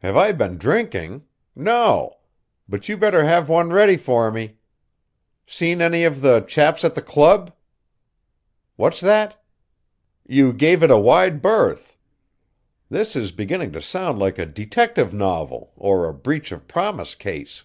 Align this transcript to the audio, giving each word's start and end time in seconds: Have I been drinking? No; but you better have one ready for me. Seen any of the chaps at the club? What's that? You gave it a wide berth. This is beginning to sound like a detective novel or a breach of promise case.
Have 0.00 0.14
I 0.14 0.32
been 0.32 0.58
drinking? 0.58 1.24
No; 1.56 2.18
but 2.68 2.86
you 2.86 2.98
better 2.98 3.24
have 3.24 3.48
one 3.48 3.70
ready 3.72 3.96
for 3.96 4.30
me. 4.30 4.58
Seen 5.46 5.80
any 5.80 6.04
of 6.04 6.20
the 6.20 6.42
chaps 6.42 6.84
at 6.84 6.94
the 6.94 7.00
club? 7.00 7.54
What's 8.76 9.00
that? 9.00 9.42
You 10.26 10.52
gave 10.52 10.82
it 10.82 10.90
a 10.90 10.98
wide 10.98 11.40
berth. 11.40 11.96
This 12.90 13.16
is 13.16 13.32
beginning 13.32 13.72
to 13.72 13.80
sound 13.80 14.18
like 14.18 14.36
a 14.38 14.44
detective 14.44 15.14
novel 15.14 15.72
or 15.76 16.06
a 16.06 16.12
breach 16.12 16.52
of 16.52 16.68
promise 16.68 17.14
case. 17.14 17.64